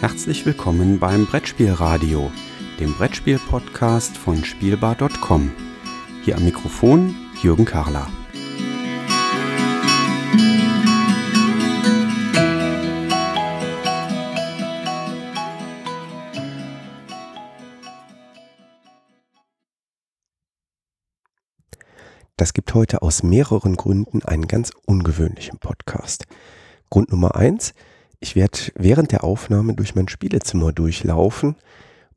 Herzlich 0.00 0.46
willkommen 0.46 1.00
beim 1.00 1.26
Brettspielradio, 1.26 2.30
dem 2.78 2.94
Brettspiel-Podcast 2.94 4.16
von 4.16 4.44
Spielbar.com. 4.44 5.50
Hier 6.24 6.36
am 6.36 6.44
Mikrofon 6.44 7.16
Jürgen 7.42 7.64
Karler. 7.64 8.06
Das 22.36 22.52
gibt 22.52 22.72
heute 22.72 23.02
aus 23.02 23.24
mehreren 23.24 23.74
Gründen 23.74 24.22
einen 24.22 24.46
ganz 24.46 24.70
ungewöhnlichen 24.86 25.58
Podcast. 25.58 26.26
Grund 26.88 27.10
Nummer 27.10 27.34
eins, 27.34 27.74
ich 28.20 28.36
werde 28.36 28.58
während 28.74 29.12
der 29.12 29.24
Aufnahme 29.24 29.74
durch 29.74 29.94
mein 29.94 30.08
Spielezimmer 30.08 30.72
durchlaufen 30.72 31.56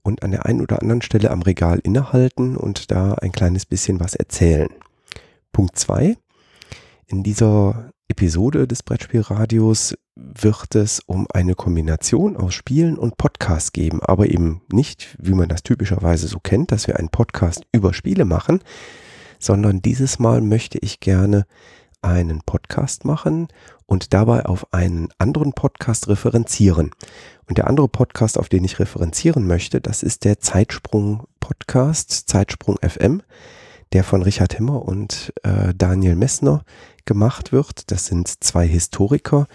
und 0.04 0.24
an 0.24 0.32
der 0.32 0.46
einen 0.46 0.62
oder 0.62 0.82
anderen 0.82 1.02
Stelle 1.02 1.32
am 1.32 1.42
Regal 1.42 1.80
innehalten 1.84 2.58
und 2.58 2.92
da 2.92 3.14
ein 3.16 3.32
kleines 3.32 3.66
bisschen 3.66 4.00
was 4.00 4.16
erzählen. 4.16 4.70
Punkt 5.52 5.78
zwei, 5.78 6.18
in 7.08 7.24
dieser 7.24 7.92
Episode 8.08 8.68
des 8.68 8.84
Brettspielradios 8.84 9.96
wird 10.16 10.76
es 10.76 11.00
um 11.06 11.28
eine 11.34 11.56
Kombination 11.56 12.36
aus 12.36 12.54
Spielen 12.54 12.98
und 12.98 13.18
Podcast 13.18 13.74
geben, 13.74 14.02
aber 14.02 14.30
eben 14.30 14.62
nicht, 14.72 15.16
wie 15.20 15.34
man 15.34 15.50
das 15.50 15.64
typischerweise 15.64 16.28
so 16.28 16.40
kennt, 16.40 16.72
dass 16.72 16.88
wir 16.88 16.98
einen 16.98 17.10
Podcast 17.10 17.64
über 17.72 17.94
Spiele 17.94 18.26
machen, 18.26 18.60
sondern 19.40 19.82
dieses 19.82 20.20
Mal 20.20 20.42
möchte 20.42 20.78
ich 20.80 21.00
gerne 21.00 21.46
einen 22.02 22.42
Podcast 22.42 23.06
machen 23.06 23.48
und 23.86 24.14
dabei 24.14 24.46
auf 24.46 24.74
einen 24.74 25.10
anderen 25.18 25.54
Podcast 25.54 26.08
referenzieren. 26.08 26.92
Und 27.48 27.58
der 27.58 27.68
andere 27.68 27.88
Podcast, 27.88 28.38
auf 28.38 28.50
den 28.50 28.64
ich 28.64 28.80
referenzieren 28.80 29.46
möchte, 29.46 29.82
das 29.82 30.04
ist 30.04 30.24
der 30.24 30.40
Zeitsprung 30.40 31.28
Podcast, 31.40 32.30
Zeitsprung 32.30 32.78
FM, 32.82 33.22
der 33.94 34.04
von 34.04 34.22
Richard 34.22 34.54
Himmer 34.54 34.84
und 34.84 35.34
äh, 35.44 35.74
Daniel 35.76 36.16
Messner 36.16 36.64
gemacht 37.06 37.52
wird. 37.52 37.92
Das 37.92 38.06
sind 38.06 38.44
zwei 38.44 38.68
Historiker, 38.68 39.48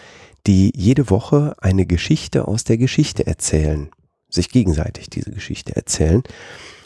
die 0.46 0.72
jede 0.76 1.10
Woche 1.10 1.56
eine 1.60 1.86
Geschichte 1.86 2.46
aus 2.46 2.64
der 2.64 2.78
Geschichte 2.78 3.26
erzählen, 3.26 3.90
sich 4.28 4.50
gegenseitig 4.50 5.10
diese 5.10 5.30
Geschichte 5.30 5.74
erzählen. 5.74 6.22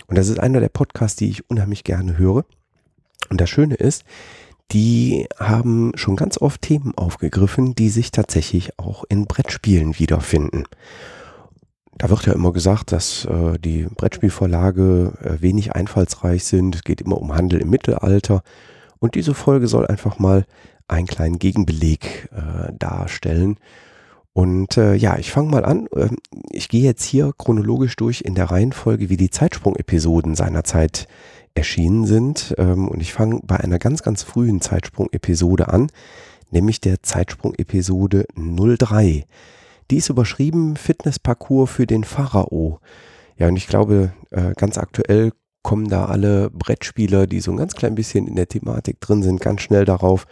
Und 0.06 0.16
das 0.16 0.28
ist 0.28 0.40
einer 0.40 0.60
der 0.60 0.68
Podcasts, 0.68 1.16
die 1.16 1.30
ich 1.30 1.50
unheimlich 1.50 1.84
gerne 1.84 2.18
höre. 2.18 2.44
Und 3.28 3.40
das 3.40 3.50
Schöne 3.50 3.74
ist, 3.74 4.04
die 4.72 5.26
haben 5.38 5.92
schon 5.96 6.16
ganz 6.16 6.38
oft 6.38 6.62
Themen 6.62 6.92
aufgegriffen, 6.96 7.74
die 7.74 7.88
sich 7.88 8.10
tatsächlich 8.10 8.78
auch 8.78 9.04
in 9.08 9.26
Brettspielen 9.26 9.98
wiederfinden. 9.98 10.64
Da 11.98 12.08
wird 12.08 12.26
ja 12.26 12.32
immer 12.32 12.52
gesagt, 12.52 12.92
dass 12.92 13.26
äh, 13.26 13.58
die 13.58 13.82
Brettspielverlage 13.84 15.12
äh, 15.22 15.42
wenig 15.42 15.74
einfallsreich 15.74 16.44
sind. 16.44 16.74
Es 16.74 16.84
geht 16.84 17.02
immer 17.02 17.18
um 17.18 17.34
Handel 17.34 17.60
im 17.60 17.68
Mittelalter. 17.68 18.42
Und 18.98 19.14
diese 19.16 19.34
Folge 19.34 19.66
soll 19.66 19.86
einfach 19.86 20.18
mal 20.18 20.46
einen 20.88 21.06
kleinen 21.06 21.38
Gegenbeleg 21.38 22.30
äh, 22.32 22.72
darstellen. 22.78 23.56
Und 24.32 24.76
äh, 24.76 24.94
ja, 24.94 25.18
ich 25.18 25.30
fange 25.30 25.50
mal 25.50 25.64
an. 25.64 25.88
Ähm, 25.94 26.16
ich 26.50 26.68
gehe 26.68 26.82
jetzt 26.82 27.04
hier 27.04 27.32
chronologisch 27.36 27.96
durch 27.96 28.22
in 28.22 28.34
der 28.34 28.50
Reihenfolge, 28.50 29.10
wie 29.10 29.16
die 29.16 29.30
Zeitsprung-Episoden 29.30 30.34
seinerzeit 30.34 31.06
erschienen 31.61 32.06
sind. 32.06 32.55
Ähm, 32.56 32.89
und 32.89 33.00
ich 33.00 33.12
fange 33.12 33.41
bei 33.44 33.58
einer 33.58 33.78
ganz, 33.78 34.03
ganz 34.03 34.22
frühen 34.22 34.62
Zeitsprung-Episode 34.62 35.69
an, 35.69 35.91
nämlich 36.50 36.80
der 36.80 37.03
Zeitsprung-Episode 37.03 38.27
03. 38.34 39.27
Die 39.91 39.97
ist 39.97 40.08
überschrieben 40.08 40.77
Fitnessparcours 40.77 41.70
für 41.70 41.86
den 41.86 42.05
Pharao. 42.05 42.81
Ja, 43.36 43.48
und 43.48 43.56
ich 43.56 43.66
glaube, 43.66 44.14
äh, 44.31 44.55
ganz 44.56 44.78
aktuell 44.78 45.33
kommen 45.62 45.88
da 45.88 46.06
alle 46.06 46.49
Brettspieler, 46.49 47.26
die 47.26 47.41
so 47.41 47.50
ein 47.50 47.59
ganz 47.59 47.75
klein 47.75 47.94
bisschen 47.94 48.26
in 48.26 48.37
der 48.37 48.49
Thematik 48.49 48.99
drin 49.00 49.22
sind, 49.22 49.43
ganz 49.43 49.60
schnell 49.60 49.84
darauf. 49.84 50.26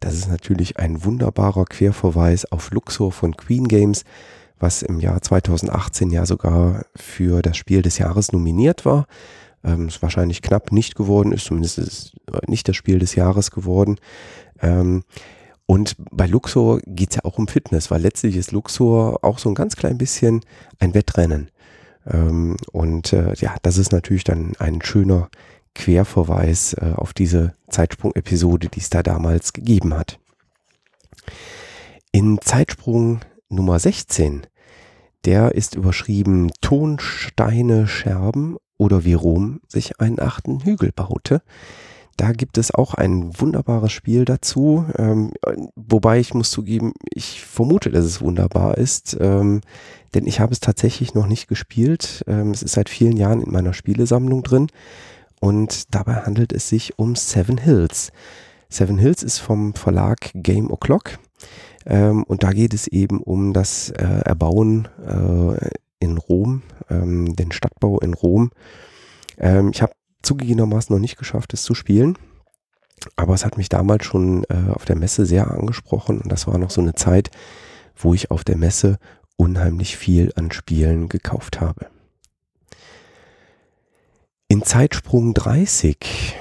Das 0.00 0.12
ist 0.12 0.28
natürlich 0.28 0.78
ein 0.78 1.02
wunderbarer 1.02 1.64
Querverweis 1.64 2.44
auf 2.52 2.70
Luxor 2.72 3.10
von 3.10 3.34
Queen 3.38 3.68
Games, 3.68 4.04
was 4.58 4.82
im 4.82 5.00
Jahr 5.00 5.22
2018 5.22 6.10
ja 6.10 6.26
sogar 6.26 6.84
für 6.94 7.40
das 7.40 7.56
Spiel 7.56 7.80
des 7.80 7.96
Jahres 7.96 8.32
nominiert 8.32 8.84
war 8.84 9.06
ähm, 9.64 9.86
es 9.86 10.02
wahrscheinlich 10.02 10.42
knapp 10.42 10.72
nicht 10.72 10.94
geworden 10.94 11.32
ist, 11.32 11.46
zumindest 11.46 11.78
ist 11.78 11.88
es 11.88 12.12
nicht 12.48 12.68
das 12.68 12.76
Spiel 12.76 12.98
des 12.98 13.14
Jahres 13.14 13.50
geworden. 13.50 13.96
Ähm, 14.60 15.04
und 15.66 15.96
bei 16.10 16.26
Luxor 16.26 16.80
geht 16.86 17.10
es 17.10 17.16
ja 17.16 17.24
auch 17.24 17.38
um 17.38 17.48
Fitness, 17.48 17.90
weil 17.90 18.02
letztlich 18.02 18.36
ist 18.36 18.52
Luxor 18.52 19.24
auch 19.24 19.38
so 19.38 19.48
ein 19.48 19.54
ganz 19.54 19.76
klein 19.76 19.96
bisschen 19.96 20.42
ein 20.78 20.94
Wettrennen. 20.94 21.50
Ähm, 22.06 22.56
und 22.72 23.12
äh, 23.12 23.34
ja, 23.36 23.56
das 23.62 23.78
ist 23.78 23.92
natürlich 23.92 24.24
dann 24.24 24.52
ein 24.58 24.82
schöner 24.82 25.30
Querverweis 25.74 26.74
äh, 26.74 26.92
auf 26.94 27.14
diese 27.14 27.54
Zeitsprung-Episode, 27.68 28.68
die 28.68 28.80
es 28.80 28.90
da 28.90 29.02
damals 29.02 29.52
gegeben 29.52 29.94
hat. 29.94 30.18
In 32.12 32.38
Zeitsprung 32.40 33.20
Nummer 33.48 33.78
16, 33.78 34.46
der 35.24 35.54
ist 35.54 35.74
überschrieben 35.74 36.52
Tonsteine 36.60 37.86
Scherben 37.86 38.56
oder 38.78 39.04
wie 39.04 39.14
Rom 39.14 39.60
sich 39.68 40.00
einen 40.00 40.20
achten 40.20 40.60
Hügel 40.60 40.92
baute. 40.94 41.42
Da 42.16 42.32
gibt 42.32 42.58
es 42.58 42.72
auch 42.72 42.94
ein 42.94 43.40
wunderbares 43.40 43.90
Spiel 43.90 44.24
dazu, 44.24 44.86
ähm, 44.96 45.32
wobei 45.74 46.20
ich 46.20 46.32
muss 46.32 46.50
zugeben, 46.50 46.92
ich 47.12 47.42
vermute, 47.42 47.90
dass 47.90 48.04
es 48.04 48.20
wunderbar 48.20 48.78
ist, 48.78 49.16
ähm, 49.20 49.62
denn 50.14 50.26
ich 50.26 50.38
habe 50.38 50.52
es 50.52 50.60
tatsächlich 50.60 51.14
noch 51.14 51.26
nicht 51.26 51.48
gespielt. 51.48 52.24
Ähm, 52.28 52.52
es 52.52 52.62
ist 52.62 52.74
seit 52.74 52.88
vielen 52.88 53.16
Jahren 53.16 53.40
in 53.40 53.50
meiner 53.50 53.72
Spielesammlung 53.72 54.44
drin 54.44 54.68
und 55.40 55.92
dabei 55.92 56.14
handelt 56.14 56.52
es 56.52 56.68
sich 56.68 56.98
um 56.98 57.16
Seven 57.16 57.58
Hills. 57.58 58.12
Seven 58.68 58.98
Hills 58.98 59.24
ist 59.24 59.38
vom 59.38 59.74
Verlag 59.74 60.30
Game 60.34 60.70
O'Clock 60.70 61.18
ähm, 61.84 62.22
und 62.22 62.44
da 62.44 62.52
geht 62.52 62.74
es 62.74 62.86
eben 62.86 63.20
um 63.20 63.52
das 63.52 63.90
äh, 63.90 64.04
Erbauen 64.04 64.86
äh, 65.04 65.70
in 65.98 66.18
Rom, 66.18 66.62
ähm, 66.90 67.34
den 67.36 67.52
Stadtbau 67.52 67.98
in 68.00 68.14
Rom. 68.14 68.50
Ähm, 69.38 69.70
ich 69.72 69.82
habe 69.82 69.92
zugegebenermaßen 70.22 70.94
noch 70.94 71.00
nicht 71.00 71.18
geschafft, 71.18 71.52
es 71.54 71.62
zu 71.62 71.74
spielen. 71.74 72.16
Aber 73.16 73.34
es 73.34 73.44
hat 73.44 73.56
mich 73.56 73.68
damals 73.68 74.04
schon 74.04 74.44
äh, 74.44 74.72
auf 74.72 74.84
der 74.84 74.96
Messe 74.96 75.26
sehr 75.26 75.50
angesprochen 75.50 76.20
und 76.20 76.32
das 76.32 76.46
war 76.46 76.56
noch 76.58 76.70
so 76.70 76.80
eine 76.80 76.94
Zeit, 76.94 77.30
wo 77.96 78.14
ich 78.14 78.30
auf 78.30 78.44
der 78.44 78.56
Messe 78.56 78.98
unheimlich 79.36 79.96
viel 79.96 80.32
an 80.36 80.50
Spielen 80.52 81.08
gekauft 81.08 81.60
habe. 81.60 81.86
In 84.48 84.62
Zeitsprung 84.62 85.34
30, 85.34 86.36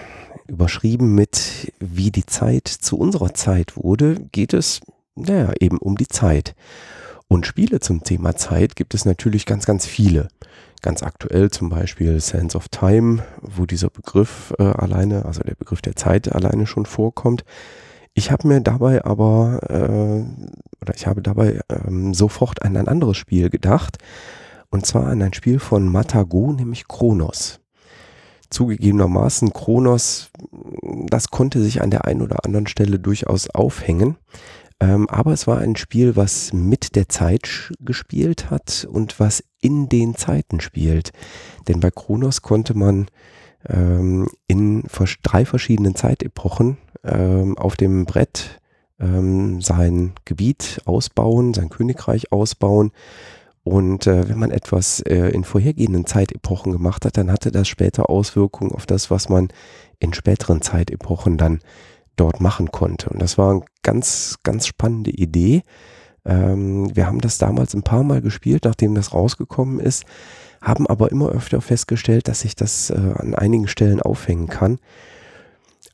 überschrieben 0.48 1.16
mit 1.16 1.74
Wie 1.80 2.12
die 2.12 2.26
Zeit 2.26 2.68
zu 2.68 2.98
unserer 2.98 3.34
Zeit 3.34 3.76
wurde, 3.76 4.16
geht 4.32 4.53
es, 4.53 4.82
naja, 5.16 5.53
eben 5.59 5.78
um 5.78 5.98
die 5.98 6.08
Zeit. 6.08 6.56
Und 7.34 7.48
Spiele 7.48 7.80
zum 7.80 8.04
Thema 8.04 8.36
Zeit 8.36 8.76
gibt 8.76 8.94
es 8.94 9.06
natürlich 9.06 9.48
ganz, 9.48 9.66
ganz 9.66 9.88
viele. 9.88 10.28
Ganz 10.84 11.02
aktuell 11.02 11.50
zum 11.50 11.68
Beispiel 11.68 12.20
Sense 12.20 12.56
of 12.56 12.70
Time, 12.70 13.24
wo 13.42 13.66
dieser 13.66 13.90
Begriff 13.90 14.54
äh, 14.60 14.64
alleine, 14.64 15.26
also 15.26 15.42
der 15.42 15.56
Begriff 15.56 15.82
der 15.82 15.96
Zeit 15.96 16.32
alleine 16.32 16.68
schon 16.68 16.86
vorkommt. 16.86 17.44
Ich 18.14 18.30
habe 18.30 18.48
mir 18.48 18.62
dabei 18.62 19.04
aber, 19.04 19.62
äh, 19.68 20.24
oder 20.80 20.94
ich 20.94 21.08
habe 21.08 21.24
dabei 21.24 21.60
ähm, 21.70 22.14
sofort 22.14 22.62
an 22.62 22.78
ein 22.78 22.88
anderes 22.88 23.18
Spiel 23.18 23.50
gedacht. 23.50 23.98
Und 24.70 24.86
zwar 24.86 25.08
an 25.08 25.24
ein 25.24 25.34
Spiel 25.34 25.58
von 25.58 25.88
Matago, 25.88 26.54
nämlich 26.54 26.88
Kronos. 26.88 27.62
Zugegebenermaßen 28.52 29.54
Kronos, 29.54 30.30
das 31.08 31.30
konnte 31.30 31.64
sich 31.64 31.82
an 31.82 31.90
der 31.90 32.06
einen 32.06 32.22
oder 32.22 32.46
anderen 32.46 32.68
Stelle 32.68 33.00
durchaus 33.00 33.50
aufhängen. 33.50 34.18
Ähm, 34.84 35.10
aber 35.10 35.32
es 35.32 35.48
war 35.48 35.60
ein 35.60 35.78
Spiel, 35.78 36.18
was 36.18 36.52
mit 36.52 36.97
der 36.97 37.08
Zeit 37.08 37.72
gespielt 37.80 38.52
hat 38.52 38.85
und 38.91 39.18
was 39.18 39.41
in 39.62 39.88
den 39.88 40.16
Zeiten 40.16 40.59
spielt. 40.59 41.14
Denn 41.70 41.80
bei 41.80 41.90
Kronos 41.90 42.41
konnte 42.41 42.78
man 42.78 43.08
ähm, 43.70 44.28
in 44.46 44.84
drei 45.22 45.46
verschiedenen 45.46 45.96
Zeitepochen 45.96 46.78
ähm, 47.06 47.58
auf 47.58 47.78
dem 47.78 48.06
Brett 48.06 48.59
ähm, 49.00 49.62
sein 49.62 50.14
Gebiet 50.26 50.82
ausbauen, 50.84 51.53
sein 51.53 51.70
Königreich 51.70 52.34
ausbauen. 52.34 52.91
Und 53.64 54.08
äh, 54.08 54.28
wenn 54.28 54.38
man 54.38 54.52
etwas 54.52 55.00
äh, 55.00 55.29
in 55.29 55.46
vorhergehenden 55.46 56.06
Zeitepochen 56.06 56.74
gemacht 56.74 57.06
hat, 57.06 57.16
dann 57.16 57.32
hatte 57.32 57.52
das 57.52 57.70
später 57.70 58.09
Auswirkungen 58.09 58.74
auf 58.74 58.86
das, 58.86 59.09
was 59.09 59.29
man 59.29 59.47
in 60.00 60.14
späteren 60.14 60.62
Zeitepochen 60.62 61.38
dann 61.38 61.59
dort 62.16 62.42
machen 62.42 62.72
konnte. 62.72 63.10
Und 63.10 63.22
das 63.22 63.38
war 63.38 63.52
eine 63.52 63.62
ganz, 63.82 64.38
ganz 64.44 64.68
spannende 64.68 65.12
Idee. 65.12 65.64
Ähm, 66.26 66.96
wir 66.96 67.08
haben 67.08 67.22
das 67.22 67.38
damals 67.38 67.74
ein 67.74 67.84
paar 67.84 68.04
Mal 68.04 68.22
gespielt, 68.22 68.66
nachdem 68.66 68.96
das 68.96 69.14
rausgekommen 69.14 69.80
ist, 69.80 70.06
haben 70.62 70.88
aber 70.88 71.12
immer 71.12 71.30
öfter 71.30 71.62
festgestellt, 71.62 72.28
dass 72.28 72.42
sich 72.42 72.56
das 72.56 72.90
äh, 72.90 73.14
an 73.16 73.36
einigen 73.36 73.68
Stellen 73.68 74.02
aufhängen 74.02 74.48
kann. 74.48 74.80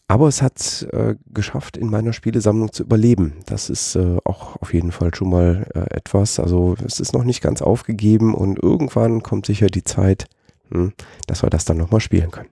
Aber 0.07 0.27
es 0.27 0.41
hat 0.41 0.87
äh, 0.91 1.15
geschafft, 1.27 1.77
in 1.77 1.87
meiner 1.87 2.13
Spielesammlung 2.13 2.73
zu 2.73 2.81
überleben. 2.81 3.35
Das 3.45 3.69
ist 3.69 3.95
äh, 3.95 4.17
auch 4.25 4.55
auf 4.55 4.73
jeden 4.73 4.91
Fall 4.91 5.13
schon 5.13 5.29
mal 5.29 5.67
äh, 5.75 5.95
etwas. 5.95 6.39
Also 6.39 6.75
es 6.83 6.99
ist 6.99 7.13
noch 7.13 7.23
nicht 7.23 7.41
ganz 7.41 7.61
aufgegeben 7.61 8.33
und 8.33 8.57
irgendwann 8.57 9.21
kommt 9.21 9.45
sicher 9.45 9.67
die 9.67 9.83
Zeit, 9.83 10.25
hm, 10.71 10.93
dass 11.27 11.43
wir 11.43 11.51
das 11.51 11.65
dann 11.65 11.77
nochmal 11.77 11.99
spielen 11.99 12.31
können. 12.31 12.49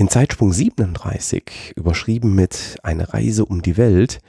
In 0.00 0.08
Zeitsprung 0.08 0.50
37, 0.50 1.74
überschrieben 1.76 2.34
mit 2.34 2.78
Eine 2.82 3.12
Reise 3.12 3.44
um 3.44 3.60
die 3.60 3.76
Welt, 3.76 4.20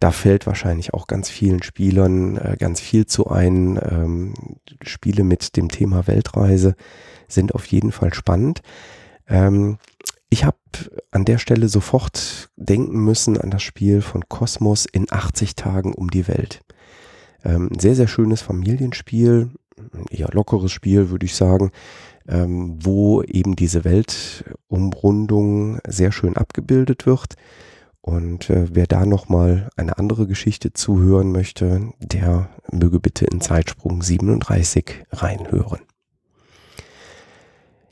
da 0.00 0.10
fällt 0.10 0.48
wahrscheinlich 0.48 0.94
auch 0.94 1.06
ganz 1.06 1.28
vielen 1.28 1.62
Spielern 1.62 2.36
äh, 2.38 2.56
ganz 2.58 2.80
viel 2.80 3.06
zu 3.06 3.28
ein. 3.30 3.78
Ähm, 3.88 4.34
Spiele 4.82 5.22
mit 5.22 5.56
dem 5.56 5.68
Thema 5.68 6.08
Weltreise 6.08 6.74
sind 7.28 7.54
auf 7.54 7.66
jeden 7.66 7.92
Fall 7.92 8.12
spannend. 8.14 8.62
Ähm, 9.28 9.78
ich 10.28 10.42
habe 10.42 10.58
an 11.12 11.24
der 11.24 11.38
Stelle 11.38 11.68
sofort 11.68 12.50
denken 12.56 12.98
müssen 13.04 13.40
an 13.40 13.50
das 13.50 13.62
Spiel 13.62 14.02
von 14.02 14.28
Kosmos 14.28 14.86
in 14.86 15.06
80 15.08 15.54
Tagen 15.54 15.94
um 15.94 16.10
die 16.10 16.26
Welt. 16.26 16.62
Ähm, 17.44 17.70
sehr, 17.78 17.94
sehr 17.94 18.08
schönes 18.08 18.42
Familienspiel, 18.42 19.52
eher 20.10 20.30
lockeres 20.32 20.72
Spiel, 20.72 21.10
würde 21.10 21.26
ich 21.26 21.36
sagen, 21.36 21.70
ähm, 22.28 22.78
wo 22.82 23.22
eben 23.22 23.56
diese 23.56 23.84
Weltumrundung 23.84 25.78
sehr 25.86 26.12
schön 26.12 26.36
abgebildet 26.36 27.06
wird. 27.06 27.34
Und 28.00 28.50
äh, 28.50 28.68
wer 28.72 28.86
da 28.86 29.04
nochmal 29.04 29.68
eine 29.76 29.98
andere 29.98 30.26
Geschichte 30.26 30.72
zuhören 30.72 31.32
möchte, 31.32 31.90
der 31.98 32.50
möge 32.70 33.00
bitte 33.00 33.24
in 33.26 33.40
Zeitsprung 33.40 34.00
37 34.00 35.04
reinhören. 35.10 35.80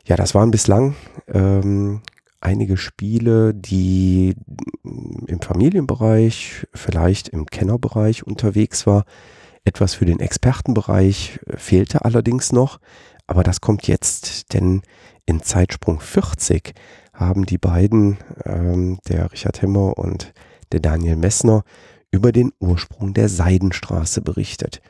Ja, 0.06 0.16
das 0.16 0.34
waren 0.34 0.50
bislang 0.50 0.94
ähm, 1.26 2.02
einige 2.40 2.76
Spiele, 2.76 3.54
die 3.54 4.36
im 4.84 5.40
Familienbereich, 5.40 6.66
vielleicht 6.74 7.28
im 7.30 7.46
Kennerbereich 7.46 8.24
unterwegs 8.24 8.86
war. 8.86 9.04
Etwas 9.64 9.94
für 9.94 10.04
den 10.04 10.20
Expertenbereich 10.20 11.40
fehlte 11.56 12.04
allerdings 12.04 12.52
noch, 12.52 12.80
aber 13.26 13.42
das 13.42 13.60
kommt 13.60 13.86
jetzt, 13.86 14.52
denn 14.52 14.82
in 15.26 15.42
Zeitsprung 15.42 16.00
40 16.00 16.74
haben 17.12 17.46
die 17.46 17.58
beiden, 17.58 18.18
ähm, 18.44 18.98
der 19.08 19.32
Richard 19.32 19.62
Hemmer 19.62 19.96
und 19.96 20.32
der 20.72 20.80
Daniel 20.80 21.16
Messner, 21.16 21.64
über 22.10 22.32
den 22.32 22.52
Ursprung 22.60 23.14
der 23.14 23.28
Seidenstraße 23.28 24.20
berichtet. 24.20 24.80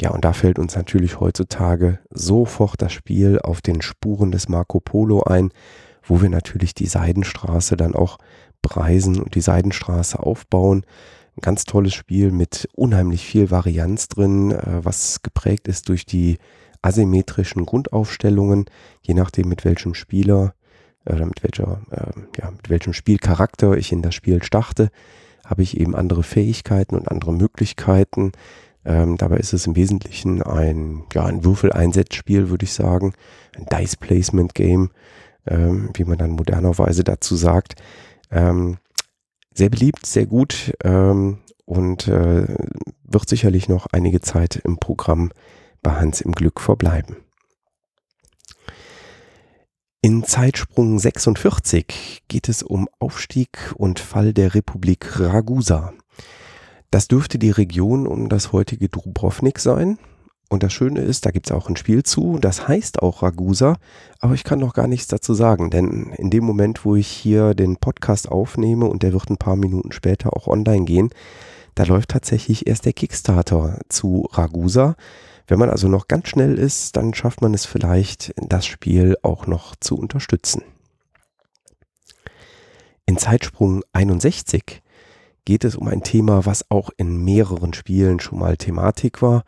Ja, 0.00 0.10
und 0.10 0.24
da 0.24 0.32
fällt 0.32 0.58
uns 0.58 0.76
natürlich 0.76 1.20
heutzutage 1.20 2.00
sofort 2.10 2.82
das 2.82 2.92
Spiel 2.92 3.38
auf 3.38 3.60
den 3.60 3.80
Spuren 3.82 4.30
des 4.30 4.48
Marco 4.48 4.80
Polo 4.80 5.22
ein, 5.22 5.50
wo 6.02 6.20
wir 6.20 6.28
natürlich 6.28 6.74
die 6.74 6.86
Seidenstraße 6.86 7.76
dann 7.76 7.94
auch 7.94 8.18
preisen 8.62 9.20
und 9.20 9.34
die 9.34 9.40
Seidenstraße 9.40 10.18
aufbauen. 10.18 10.84
Ein 11.36 11.40
ganz 11.40 11.64
tolles 11.64 11.94
Spiel 11.94 12.30
mit 12.30 12.68
unheimlich 12.74 13.24
viel 13.24 13.50
Varianz 13.50 14.08
drin, 14.08 14.50
äh, 14.50 14.84
was 14.84 15.22
geprägt 15.22 15.68
ist 15.68 15.88
durch 15.88 16.04
die 16.04 16.38
asymmetrischen 16.82 17.66
Grundaufstellungen, 17.66 18.66
je 19.02 19.14
nachdem 19.14 19.48
mit 19.48 19.64
welchem 19.64 19.94
Spieler 19.94 20.54
oder 21.04 21.26
mit 21.26 21.42
welcher, 21.42 21.80
äh, 21.90 22.40
ja, 22.40 22.50
mit 22.50 22.68
welchem 22.68 22.92
Spielcharakter 22.92 23.76
ich 23.76 23.92
in 23.92 24.02
das 24.02 24.14
Spiel 24.14 24.42
starte, 24.42 24.90
habe 25.44 25.62
ich 25.62 25.78
eben 25.78 25.94
andere 25.94 26.22
Fähigkeiten 26.22 26.96
und 26.96 27.08
andere 27.08 27.32
Möglichkeiten. 27.32 28.32
Ähm, 28.84 29.16
dabei 29.16 29.36
ist 29.38 29.52
es 29.52 29.66
im 29.66 29.76
Wesentlichen 29.76 30.42
ein, 30.42 31.04
ja, 31.12 31.24
ein 31.24 31.44
Würfeleinsetzspiel, 31.44 32.50
würde 32.50 32.64
ich 32.64 32.72
sagen, 32.72 33.14
ein 33.56 33.66
Dice 33.66 33.96
Placement 33.96 34.54
Game, 34.54 34.90
ähm, 35.46 35.90
wie 35.94 36.04
man 36.04 36.18
dann 36.18 36.30
modernerweise 36.30 37.04
dazu 37.04 37.36
sagt. 37.36 37.74
Ähm, 38.30 38.78
sehr 39.54 39.70
beliebt, 39.70 40.04
sehr 40.06 40.26
gut 40.26 40.72
ähm, 40.84 41.38
und 41.64 42.08
äh, 42.08 42.46
wird 43.04 43.28
sicherlich 43.28 43.68
noch 43.68 43.86
einige 43.92 44.20
Zeit 44.20 44.56
im 44.56 44.78
Programm 44.78 45.30
bei 45.86 46.00
Hans 46.00 46.20
im 46.20 46.32
Glück 46.32 46.60
verbleiben. 46.60 47.14
In 50.02 50.24
Zeitsprung 50.24 50.98
46 50.98 52.24
geht 52.26 52.48
es 52.48 52.64
um 52.64 52.88
Aufstieg 52.98 53.72
und 53.76 54.00
Fall 54.00 54.32
der 54.32 54.56
Republik 54.56 55.20
Ragusa. 55.20 55.92
Das 56.90 57.06
dürfte 57.06 57.38
die 57.38 57.52
Region 57.52 58.08
um 58.08 58.28
das 58.28 58.50
heutige 58.50 58.88
Dubrovnik 58.88 59.60
sein. 59.60 60.00
Und 60.48 60.64
das 60.64 60.72
Schöne 60.72 61.02
ist, 61.02 61.24
da 61.24 61.30
gibt 61.30 61.46
es 61.46 61.52
auch 61.52 61.68
ein 61.68 61.76
Spiel 61.76 62.02
zu, 62.02 62.38
das 62.40 62.66
heißt 62.66 63.00
auch 63.00 63.22
Ragusa, 63.22 63.76
aber 64.18 64.34
ich 64.34 64.42
kann 64.42 64.58
noch 64.58 64.74
gar 64.74 64.88
nichts 64.88 65.06
dazu 65.06 65.34
sagen, 65.34 65.70
denn 65.70 66.12
in 66.16 66.30
dem 66.30 66.42
Moment, 66.42 66.84
wo 66.84 66.96
ich 66.96 67.06
hier 67.06 67.54
den 67.54 67.76
Podcast 67.76 68.28
aufnehme 68.28 68.86
und 68.86 69.04
der 69.04 69.12
wird 69.12 69.30
ein 69.30 69.36
paar 69.36 69.56
Minuten 69.56 69.92
später 69.92 70.36
auch 70.36 70.48
online 70.48 70.84
gehen, 70.84 71.10
da 71.76 71.84
läuft 71.84 72.08
tatsächlich 72.08 72.66
erst 72.66 72.86
der 72.86 72.92
Kickstarter 72.92 73.78
zu 73.88 74.28
Ragusa. 74.32 74.96
Wenn 75.46 75.58
man 75.58 75.70
also 75.70 75.88
noch 75.88 76.08
ganz 76.08 76.28
schnell 76.28 76.58
ist, 76.58 76.96
dann 76.96 77.14
schafft 77.14 77.40
man 77.40 77.54
es 77.54 77.66
vielleicht, 77.66 78.34
das 78.36 78.66
Spiel 78.66 79.16
auch 79.22 79.46
noch 79.46 79.76
zu 79.76 79.96
unterstützen. 79.96 80.62
In 83.06 83.16
Zeitsprung 83.16 83.84
61 83.92 84.82
geht 85.44 85.64
es 85.64 85.76
um 85.76 85.86
ein 85.86 86.02
Thema, 86.02 86.44
was 86.44 86.68
auch 86.70 86.90
in 86.96 87.24
mehreren 87.24 87.72
Spielen 87.72 88.18
schon 88.18 88.40
mal 88.40 88.56
Thematik 88.56 89.22
war. 89.22 89.44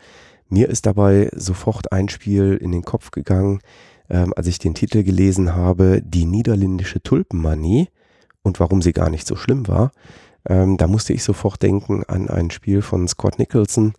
Mir 0.49 0.69
ist 0.69 0.87
dabei 0.87 1.29
sofort 1.35 1.93
ein 1.93 2.09
Spiel 2.09 2.57
in 2.61 2.71
den 2.71 2.85
Kopf 2.85 3.11
gegangen, 3.11 3.61
ähm, 4.09 4.33
als 4.37 4.47
ich 4.47 4.61
den 4.61 4.75
Titel 4.75 5.03
gelesen 5.03 5.57
habe, 5.57 6.01
Die 6.05 6.25
niederländische 6.25 7.03
Tulpenmanie 7.03 7.89
und 8.43 8.61
warum 8.61 8.81
sie 8.81 8.93
gar 8.93 9.11
nicht 9.11 9.27
so 9.27 9.35
schlimm 9.35 9.67
war. 9.67 9.91
Ähm, 10.49 10.77
da 10.77 10.87
musste 10.87 11.13
ich 11.13 11.25
sofort 11.25 11.63
denken 11.63 12.05
an 12.05 12.29
ein 12.31 12.51
Spiel 12.51 12.81
von 12.81 13.09
Scott 13.09 13.39
Nicholson, 13.41 13.95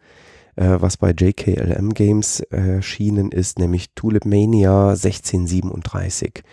äh, 0.56 0.78
was 0.80 0.98
bei 0.98 1.12
JKLM 1.12 1.94
Games 1.94 2.42
erschienen 2.42 3.32
ist, 3.32 3.60
nämlich 3.60 3.92
Tulip 3.96 4.26
Mania 4.26 4.90
1637. 4.90 6.44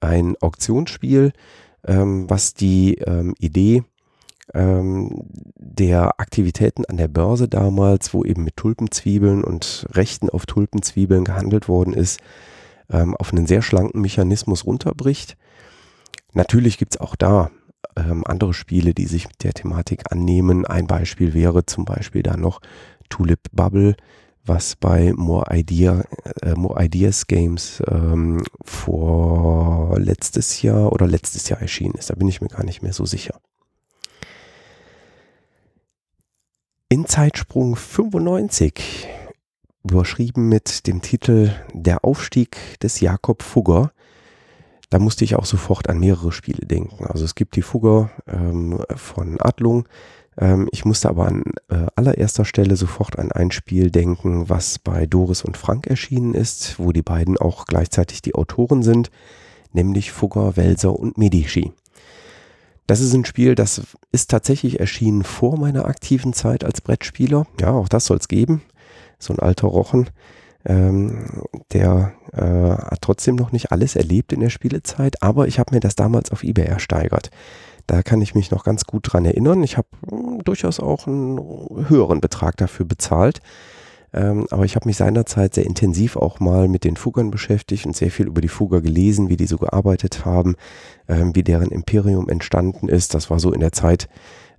Ein 0.00 0.36
Auktionsspiel, 0.40 1.32
ähm, 1.86 2.28
was 2.28 2.54
die 2.54 2.94
ähm, 2.96 3.34
Idee 3.38 3.84
ähm, 4.54 5.24
der 5.56 6.20
Aktivitäten 6.20 6.84
an 6.84 6.96
der 6.96 7.08
Börse 7.08 7.48
damals, 7.48 8.12
wo 8.12 8.24
eben 8.24 8.44
mit 8.44 8.56
Tulpenzwiebeln 8.56 9.44
und 9.44 9.86
Rechten 9.92 10.28
auf 10.28 10.46
Tulpenzwiebeln 10.46 11.24
gehandelt 11.24 11.68
worden 11.68 11.94
ist, 11.94 12.20
ähm, 12.90 13.16
auf 13.16 13.32
einen 13.32 13.46
sehr 13.46 13.62
schlanken 13.62 14.00
Mechanismus 14.00 14.66
runterbricht. 14.66 15.36
Natürlich 16.32 16.78
gibt 16.78 16.94
es 16.94 17.00
auch 17.00 17.16
da 17.16 17.50
ähm, 17.96 18.24
andere 18.26 18.54
Spiele, 18.54 18.94
die 18.94 19.06
sich 19.06 19.28
mit 19.28 19.42
der 19.44 19.52
Thematik 19.52 20.10
annehmen. 20.10 20.66
Ein 20.66 20.86
Beispiel 20.86 21.34
wäre 21.34 21.66
zum 21.66 21.84
Beispiel 21.84 22.22
da 22.22 22.36
noch 22.36 22.60
Tulip 23.12 23.50
Bubble, 23.52 23.94
was 24.46 24.74
bei 24.74 25.12
More, 25.14 25.54
Idea, 25.54 26.02
äh, 26.40 26.54
More 26.54 26.82
Ideas 26.82 27.26
Games 27.26 27.82
ähm, 27.90 28.42
vor 28.64 29.98
letztes 29.98 30.62
Jahr 30.62 30.90
oder 30.90 31.06
letztes 31.06 31.50
Jahr 31.50 31.60
erschienen 31.60 31.94
ist. 31.94 32.08
Da 32.08 32.14
bin 32.14 32.28
ich 32.28 32.40
mir 32.40 32.48
gar 32.48 32.64
nicht 32.64 32.82
mehr 32.82 32.94
so 32.94 33.04
sicher. 33.04 33.38
In 36.88 37.04
Zeitsprung 37.04 37.76
95, 37.76 39.08
überschrieben 39.84 40.48
mit 40.48 40.86
dem 40.86 41.02
Titel 41.02 41.50
Der 41.74 42.02
Aufstieg 42.02 42.56
des 42.80 43.00
Jakob 43.00 43.42
Fugger, 43.42 43.92
da 44.88 44.98
musste 44.98 45.24
ich 45.24 45.36
auch 45.36 45.44
sofort 45.44 45.90
an 45.90 46.00
mehrere 46.00 46.32
Spiele 46.32 46.66
denken. 46.66 47.04
Also 47.04 47.26
es 47.26 47.34
gibt 47.34 47.56
die 47.56 47.62
Fugger 47.62 48.10
ähm, 48.26 48.82
von 48.96 49.38
Adlung. 49.38 49.86
Ähm, 50.38 50.68
ich 50.72 50.84
musste 50.84 51.08
aber 51.08 51.26
an 51.26 51.44
äh, 51.68 51.86
allererster 51.96 52.44
Stelle 52.44 52.76
sofort 52.76 53.18
an 53.18 53.32
ein 53.32 53.50
Spiel 53.50 53.90
denken, 53.90 54.48
was 54.48 54.78
bei 54.78 55.06
Doris 55.06 55.42
und 55.42 55.56
Frank 55.56 55.86
erschienen 55.86 56.34
ist, 56.34 56.78
wo 56.78 56.92
die 56.92 57.02
beiden 57.02 57.36
auch 57.36 57.66
gleichzeitig 57.66 58.22
die 58.22 58.34
Autoren 58.34 58.82
sind, 58.82 59.10
nämlich 59.72 60.12
Fugger, 60.12 60.56
Welser 60.56 60.98
und 60.98 61.18
Medici. 61.18 61.72
Das 62.86 63.00
ist 63.00 63.14
ein 63.14 63.24
Spiel, 63.24 63.54
das 63.54 63.82
ist 64.10 64.30
tatsächlich 64.30 64.80
erschienen 64.80 65.22
vor 65.22 65.58
meiner 65.58 65.86
aktiven 65.86 66.32
Zeit 66.32 66.64
als 66.64 66.80
Brettspieler. 66.80 67.46
Ja, 67.60 67.70
auch 67.70 67.88
das 67.88 68.06
soll 68.06 68.18
es 68.18 68.28
geben. 68.28 68.62
So 69.18 69.32
ein 69.32 69.38
alter 69.38 69.68
Rochen, 69.68 70.10
ähm, 70.64 71.44
der 71.72 72.12
äh, 72.32 72.42
hat 72.42 73.00
trotzdem 73.00 73.36
noch 73.36 73.52
nicht 73.52 73.70
alles 73.70 73.94
erlebt 73.94 74.32
in 74.32 74.40
der 74.40 74.50
Spielezeit, 74.50 75.22
aber 75.22 75.46
ich 75.46 75.58
habe 75.58 75.74
mir 75.74 75.80
das 75.80 75.94
damals 75.94 76.32
auf 76.32 76.42
eBay 76.42 76.66
ersteigert. 76.66 77.30
Da 77.86 78.02
kann 78.02 78.22
ich 78.22 78.34
mich 78.34 78.50
noch 78.50 78.64
ganz 78.64 78.84
gut 78.84 79.12
dran 79.12 79.24
erinnern. 79.24 79.62
Ich 79.62 79.76
habe 79.76 79.88
hm, 80.08 80.42
durchaus 80.44 80.80
auch 80.80 81.06
einen 81.06 81.38
höheren 81.88 82.20
Betrag 82.20 82.56
dafür 82.56 82.86
bezahlt. 82.86 83.40
Ähm, 84.14 84.46
aber 84.50 84.64
ich 84.64 84.76
habe 84.76 84.86
mich 84.86 84.96
seinerzeit 84.96 85.54
sehr 85.54 85.64
intensiv 85.64 86.16
auch 86.16 86.38
mal 86.38 86.68
mit 86.68 86.84
den 86.84 86.96
Fuggern 86.96 87.30
beschäftigt 87.30 87.86
und 87.86 87.96
sehr 87.96 88.10
viel 88.10 88.26
über 88.26 88.42
die 88.42 88.48
Fugger 88.48 88.82
gelesen, 88.82 89.30
wie 89.30 89.38
die 89.38 89.46
so 89.46 89.56
gearbeitet 89.56 90.26
haben, 90.26 90.56
ähm, 91.08 91.34
wie 91.34 91.42
deren 91.42 91.70
Imperium 91.70 92.28
entstanden 92.28 92.88
ist. 92.88 93.14
Das 93.14 93.30
war 93.30 93.40
so 93.40 93.52
in 93.52 93.60
der 93.60 93.72
Zeit 93.72 94.08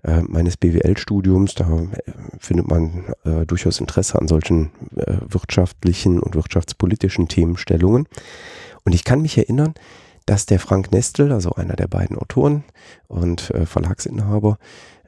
äh, 0.03 0.21
meines 0.21 0.57
BWL-Studiums. 0.57 1.53
Da 1.53 1.65
äh, 1.65 2.11
findet 2.39 2.67
man 2.67 3.13
äh, 3.25 3.45
durchaus 3.45 3.79
Interesse 3.79 4.19
an 4.19 4.27
solchen 4.27 4.71
äh, 4.95 5.17
wirtschaftlichen 5.27 6.19
und 6.19 6.35
wirtschaftspolitischen 6.35 7.27
Themenstellungen. 7.27 8.07
Und 8.85 8.95
ich 8.95 9.03
kann 9.03 9.21
mich 9.21 9.37
erinnern, 9.37 9.75
dass 10.25 10.45
der 10.45 10.59
Frank 10.59 10.91
Nestel, 10.91 11.31
also 11.31 11.51
einer 11.53 11.75
der 11.75 11.87
beiden 11.87 12.17
Autoren 12.17 12.63
und 13.07 13.49
äh, 13.51 13.65
Verlagsinhaber, 13.65 14.57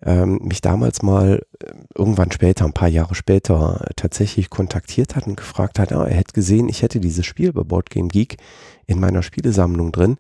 ähm, 0.04 0.40
mich 0.44 0.62
damals 0.62 1.02
mal 1.02 1.42
äh, 1.60 1.74
irgendwann 1.96 2.32
später, 2.32 2.66
ein 2.66 2.74
paar 2.74 2.88
Jahre 2.88 3.16
später, 3.16 3.86
äh, 3.88 3.94
tatsächlich 3.96 4.50
kontaktiert 4.50 5.16
hat 5.16 5.26
und 5.26 5.38
gefragt 5.38 5.80
hat, 5.80 5.92
ah, 5.92 6.06
er 6.06 6.16
hätte 6.16 6.34
gesehen, 6.34 6.70
ich 6.70 6.84
hätte 6.84 7.00
dieses 7.00 7.26
Spiel 7.26 7.54
bei 7.54 7.64
Board 7.64 7.90
Game 7.90 8.10
Geek 8.10 8.38
in 8.86 9.00
meiner 9.00 9.24
Spielesammlung 9.24 9.92
drin, 9.92 10.18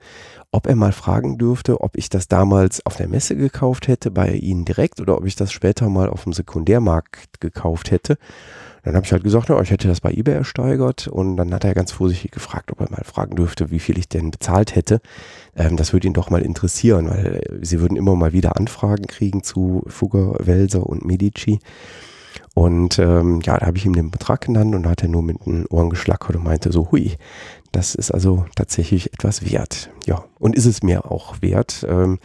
ob 0.51 0.65
er 0.67 0.75
mal 0.75 0.91
fragen 0.91 1.37
dürfte, 1.37 1.81
ob 1.81 1.97
ich 1.97 2.09
das 2.09 2.27
damals 2.27 2.83
auf 2.85 2.95
der 2.95 3.07
Messe 3.07 3.35
gekauft 3.35 3.87
hätte, 3.87 4.09
bei 4.09 4.31
Ihnen 4.31 4.65
direkt 4.65 5.01
oder 5.01 5.17
ob 5.17 5.25
ich 5.25 5.35
das 5.35 5.51
später 5.51 5.89
mal 5.89 6.09
auf 6.09 6.23
dem 6.23 6.33
Sekundärmarkt 6.33 7.39
gekauft 7.39 7.91
hätte. 7.91 8.17
Dann 8.85 8.95
habe 8.95 9.05
ich 9.05 9.11
halt 9.11 9.23
gesagt, 9.23 9.49
ja, 9.49 9.59
ich 9.61 9.71
hätte 9.71 9.87
das 9.87 9.99
bei 9.99 10.11
eBay 10.11 10.35
ersteigert 10.35 11.07
und 11.07 11.37
dann 11.37 11.51
hat 11.53 11.65
er 11.65 11.73
ganz 11.73 11.91
vorsichtig 11.91 12.29
gefragt, 12.31 12.71
ob 12.71 12.81
er 12.81 12.91
mal 12.91 13.03
fragen 13.03 13.35
dürfte, 13.35 13.71
wie 13.71 13.79
viel 13.79 13.97
ich 13.97 14.07
denn 14.07 14.29
bezahlt 14.29 14.75
hätte. 14.75 15.01
Ähm, 15.55 15.75
das 15.75 15.91
würde 15.91 16.07
ihn 16.07 16.13
doch 16.13 16.29
mal 16.29 16.43
interessieren, 16.43 17.09
weil 17.09 17.41
äh, 17.43 17.65
sie 17.65 17.81
würden 17.81 17.97
immer 17.97 18.15
mal 18.15 18.31
wieder 18.31 18.55
Anfragen 18.55 19.07
kriegen 19.07 19.41
zu 19.41 19.83
Fugger, 19.87 20.35
Welser 20.39 20.85
und 20.85 21.03
Medici. 21.03 21.59
Und 22.53 22.99
ähm, 22.99 23.41
ja, 23.41 23.57
da 23.57 23.65
habe 23.65 23.77
ich 23.77 23.85
ihm 23.87 23.95
den 23.95 24.11
Betrag 24.11 24.41
genannt 24.41 24.75
und 24.75 24.83
da 24.83 24.91
hat 24.91 25.01
er 25.01 25.09
nur 25.09 25.23
mit 25.23 25.45
den 25.47 25.65
Ohren 25.65 25.89
geschlackert 25.89 26.35
und 26.35 26.43
meinte 26.43 26.71
so, 26.71 26.91
hui, 26.91 27.15
das 27.71 27.95
ist 27.95 28.11
also 28.11 28.45
tatsächlich 28.55 29.11
etwas 29.13 29.51
wert. 29.51 29.89
Ja, 30.05 30.25
und 30.37 30.55
ist 30.55 30.65
es 30.67 30.83
mir 30.83 31.11
auch 31.11 31.41
wert. 31.41 31.85
Ähm, 31.89 32.19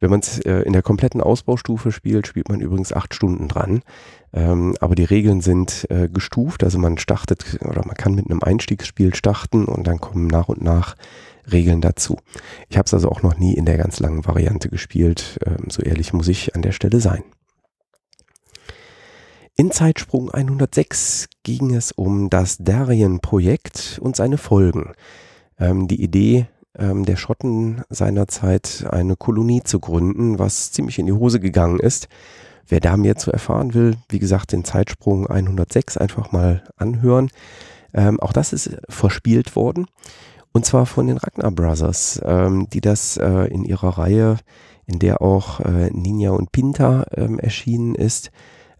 wenn 0.00 0.10
man 0.10 0.20
es 0.20 0.38
äh, 0.40 0.62
in 0.62 0.72
der 0.72 0.82
kompletten 0.82 1.20
Ausbaustufe 1.20 1.92
spielt, 1.92 2.26
spielt 2.26 2.48
man 2.48 2.60
übrigens 2.60 2.92
acht 2.92 3.14
Stunden 3.14 3.48
dran. 3.48 3.82
Ähm, 4.32 4.74
aber 4.80 4.94
die 4.94 5.04
Regeln 5.04 5.40
sind 5.40 5.86
äh, 5.90 6.08
gestuft, 6.08 6.64
also 6.64 6.78
man 6.78 6.98
startet 6.98 7.58
oder 7.62 7.84
man 7.86 7.96
kann 7.96 8.14
mit 8.14 8.30
einem 8.30 8.42
Einstiegsspiel 8.42 9.14
starten 9.14 9.66
und 9.66 9.86
dann 9.86 10.00
kommen 10.00 10.26
nach 10.26 10.48
und 10.48 10.62
nach 10.62 10.96
Regeln 11.50 11.80
dazu. 11.80 12.18
Ich 12.68 12.76
habe 12.76 12.86
es 12.86 12.94
also 12.94 13.08
auch 13.10 13.22
noch 13.22 13.36
nie 13.36 13.54
in 13.54 13.66
der 13.66 13.76
ganz 13.76 14.00
langen 14.00 14.24
Variante 14.26 14.68
gespielt, 14.68 15.38
ähm, 15.44 15.68
so 15.68 15.82
ehrlich 15.82 16.12
muss 16.12 16.28
ich 16.28 16.54
an 16.54 16.62
der 16.62 16.72
Stelle 16.72 17.00
sein. 17.00 17.22
In 19.56 19.70
Zeitsprung 19.70 20.30
106 20.30 21.28
ging 21.42 21.74
es 21.74 21.92
um 21.92 22.30
das 22.30 22.56
Darien-Projekt 22.58 23.98
und 24.00 24.16
seine 24.16 24.38
Folgen. 24.38 24.92
Ähm, 25.58 25.86
die 25.86 26.02
Idee 26.02 26.46
ähm, 26.78 27.04
der 27.04 27.16
Schotten 27.16 27.82
seinerzeit 27.88 28.86
eine 28.90 29.16
Kolonie 29.16 29.62
zu 29.62 29.80
gründen, 29.80 30.38
was 30.38 30.72
ziemlich 30.72 30.98
in 30.98 31.06
die 31.06 31.12
Hose 31.12 31.40
gegangen 31.40 31.80
ist. 31.80 32.08
Wer 32.66 32.80
da 32.80 32.96
mehr 32.96 33.16
zu 33.16 33.32
erfahren 33.32 33.74
will, 33.74 33.96
wie 34.08 34.20
gesagt, 34.20 34.52
den 34.52 34.64
Zeitsprung 34.64 35.26
106 35.26 35.96
einfach 35.96 36.30
mal 36.30 36.62
anhören. 36.76 37.30
Ähm, 37.92 38.20
auch 38.20 38.32
das 38.32 38.52
ist 38.52 38.76
verspielt 38.88 39.56
worden. 39.56 39.86
Und 40.52 40.64
zwar 40.64 40.86
von 40.86 41.06
den 41.06 41.16
Ragnar 41.16 41.50
Brothers, 41.50 42.20
ähm, 42.24 42.68
die 42.70 42.80
das 42.80 43.16
äh, 43.16 43.46
in 43.48 43.64
ihrer 43.64 43.98
Reihe, 43.98 44.36
in 44.86 44.98
der 44.98 45.22
auch 45.22 45.60
äh, 45.60 45.90
Ninja 45.90 46.30
und 46.30 46.52
Pinta 46.52 47.06
ähm, 47.16 47.38
erschienen 47.38 47.94
ist, 47.94 48.30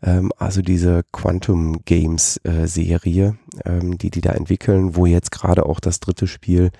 ähm, 0.02 0.32
also 0.38 0.62
diese 0.62 1.02
Quantum 1.12 1.84
Games 1.84 2.40
äh, 2.44 2.66
Serie, 2.66 3.36
ähm, 3.64 3.98
die 3.98 4.10
die 4.10 4.20
da 4.20 4.32
entwickeln, 4.32 4.96
wo 4.96 5.06
jetzt 5.06 5.30
gerade 5.30 5.66
auch 5.66 5.80
das 5.80 6.00
dritte 6.00 6.26
Spiel 6.26 6.70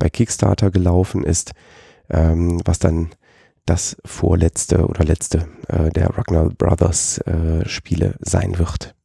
bei 0.00 0.10
Kickstarter 0.10 0.72
gelaufen 0.72 1.22
ist, 1.22 1.52
ähm, 2.08 2.60
was 2.64 2.80
dann 2.80 3.10
das 3.66 3.96
vorletzte 4.04 4.86
oder 4.86 5.04
letzte 5.04 5.46
äh, 5.68 5.90
der 5.90 6.16
Ragnar 6.18 6.48
Brothers 6.50 7.18
äh, 7.18 7.68
Spiele 7.68 8.16
sein 8.18 8.58
wird. 8.58 8.96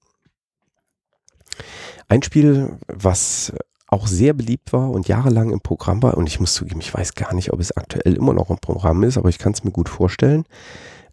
Ein 2.07 2.23
Spiel, 2.23 2.79
was 2.87 3.53
auch 3.87 4.07
sehr 4.07 4.33
beliebt 4.33 4.73
war 4.73 4.89
und 4.89 5.07
jahrelang 5.07 5.51
im 5.51 5.61
Programm 5.61 6.01
war, 6.01 6.17
und 6.17 6.27
ich 6.27 6.39
muss 6.39 6.53
zugeben, 6.53 6.81
ich 6.81 6.93
weiß 6.93 7.13
gar 7.13 7.35
nicht, 7.35 7.53
ob 7.53 7.59
es 7.59 7.75
aktuell 7.77 8.15
immer 8.15 8.33
noch 8.33 8.49
im 8.49 8.57
Programm 8.57 9.03
ist, 9.03 9.17
aber 9.17 9.29
ich 9.29 9.37
kann 9.37 9.53
es 9.53 9.63
mir 9.63 9.71
gut 9.71 9.89
vorstellen, 9.89 10.45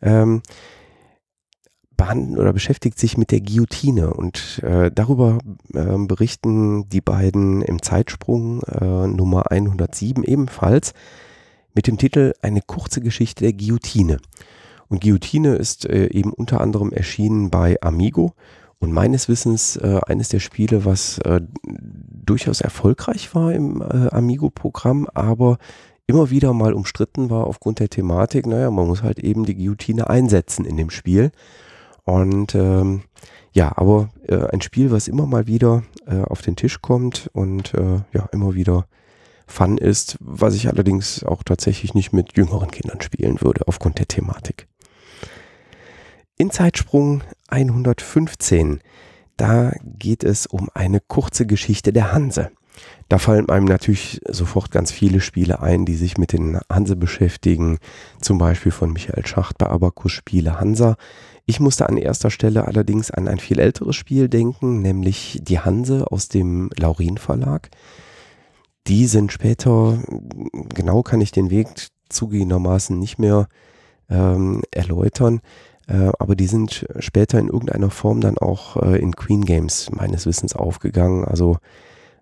ähm, 0.01 0.43
behandelt 2.03 2.41
oder 2.41 2.53
beschäftigt 2.53 2.99
sich 2.99 3.17
mit 3.17 3.31
der 3.31 3.41
Guillotine 3.41 4.13
und 4.13 4.61
äh, 4.65 4.91
darüber 4.93 5.39
äh, 5.73 5.97
berichten 5.99 6.89
die 6.89 7.01
beiden 7.01 7.63
im 7.63 7.81
Zeitsprung 7.81 8.61
äh, 8.63 9.07
Nummer 9.07 9.53
107 9.53 10.25
ebenfalls 10.25 10.95
mit 11.75 11.87
dem 11.87 11.99
Titel 11.99 12.33
Eine 12.43 12.61
kurze 12.61 13.01
Geschichte 13.03 13.45
der 13.45 13.53
Guillotine. 13.53 14.17
Und 14.89 15.01
Guillotine 15.03 15.55
ist 15.55 15.89
äh, 15.89 16.09
eben 16.09 16.33
unter 16.33 16.61
anderem 16.61 16.91
erschienen 16.91 17.51
bei 17.51 17.81
Amigo 17.81 18.33
und 18.81 18.91
meines 18.91 19.29
Wissens 19.29 19.77
äh, 19.77 20.01
eines 20.05 20.29
der 20.29 20.41
Spiele, 20.41 20.85
was 20.85 21.19
äh, 21.19 21.41
durchaus 21.63 22.61
erfolgreich 22.61 23.33
war 23.33 23.53
im 23.53 23.81
Amigo-Programm, 23.81 25.07
aber 25.15 25.59
immer 26.09 26.31
wieder 26.31 26.53
mal 26.53 26.73
umstritten 26.73 27.31
war 27.31 27.47
aufgrund 27.47 27.79
der 27.79 27.91
Thematik. 27.91 28.47
Naja, 28.47 28.73
man 28.73 28.89
muss 28.89 29.05
halt 29.05 29.21
eben 29.21 29.45
die 29.45 29.55
Guillotine 29.55 30.11
einsetzen 30.11 30.65
in 30.65 30.77
dem 30.77 30.91
Spiel. 30.91 31.31
Und 32.05 32.55
ähm, 32.55 33.03
ja, 33.53 33.73
aber 33.77 34.11
äh, 34.27 34.47
ein 34.53 34.61
Spiel, 34.61 34.91
was 34.91 35.09
immer 35.09 35.27
mal 35.27 35.47
wieder 35.47 35.83
äh, 36.07 36.23
auf 36.23 36.43
den 36.43 36.57
Tisch 36.57 36.81
kommt 36.81 37.31
und 37.33 37.75
äh, 37.75 38.01
ja, 38.13 38.29
immer 38.33 38.55
wieder 38.55 38.87
Fun 39.47 39.77
ist, 39.77 40.17
was 40.21 40.55
ich 40.55 40.69
allerdings 40.69 41.25
auch 41.25 41.43
tatsächlich 41.43 41.95
nicht 41.95 42.13
mit 42.13 42.37
jüngeren 42.37 42.71
Kindern 42.71 43.03
spielen 43.03 43.43
würde, 43.43 43.69
aufgrund 43.69 43.99
der 43.99 44.09
Thematik. 44.09 44.67
In 46.39 46.51
Zeitsprung 46.51 47.23
115, 47.49 48.81
da 49.37 49.73
geht 49.83 50.25
es 50.25 50.47
um 50.47 50.71
eine 50.73 51.01
kurze 51.01 51.47
Geschichte 51.47 51.93
der 51.93 52.13
Hanse. 52.13 52.51
Da 53.09 53.19
fallen 53.19 53.51
einem 53.51 53.67
natürlich 53.67 54.21
sofort 54.27 54.71
ganz 54.71 54.91
viele 54.91 55.21
Spiele 55.21 55.61
ein, 55.61 55.85
die 55.85 55.95
sich 55.95 56.17
mit 56.17 56.33
den 56.33 56.59
Hanse 56.71 56.97
beschäftigen. 56.97 57.79
Zum 58.21 58.39
Beispiel 58.39 58.73
von 58.73 58.93
Michael 58.93 59.27
Schacht 59.27 59.59
bei 59.59 59.67
Abacus 59.67 60.13
Spiele 60.13 60.59
Hansa. 60.59 60.97
Ich 61.45 61.61
musste 61.61 61.89
an 61.89 61.97
erster 61.97 62.31
Stelle 62.31 62.67
allerdings 62.67 63.11
an 63.11 63.27
ein 63.29 63.39
viel 63.39 63.59
älteres 63.59 63.97
Spiel 63.97 64.29
denken, 64.29 64.81
nämlich 64.81 65.41
die 65.43 65.59
Hanse 65.59 66.11
aus 66.11 66.29
dem 66.29 66.71
Laurin 66.79 67.19
Verlag. 67.19 67.71
Die 68.87 69.07
sind 69.07 69.33
später, 69.33 69.99
genau 70.75 71.03
kann 71.03 71.21
ich 71.21 71.33
den 71.33 71.51
Weg 71.51 71.69
zugegebenermaßen 72.09 72.99
nicht 72.99 73.19
mehr 73.19 73.49
ähm, 74.09 74.63
erläutern, 74.71 75.41
äh, 75.89 76.11
aber 76.19 76.37
die 76.37 76.47
sind 76.47 76.87
später 76.99 77.39
in 77.39 77.49
irgendeiner 77.49 77.91
Form 77.91 78.21
dann 78.21 78.39
auch 78.39 78.77
äh, 78.77 78.99
in 78.99 79.17
Queen 79.17 79.45
Games 79.45 79.91
meines 79.91 80.27
Wissens 80.27 80.55
aufgegangen. 80.55 81.25
Also 81.25 81.59